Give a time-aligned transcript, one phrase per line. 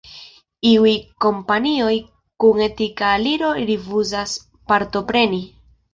[0.67, 0.93] Iuj
[1.25, 1.93] kompanioj
[2.45, 4.37] kun etika aliro rifuzas
[4.73, 5.43] partopreni.